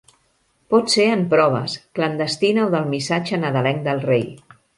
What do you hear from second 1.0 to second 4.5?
en proves, clandestina o del missatge nadalenc del Rei.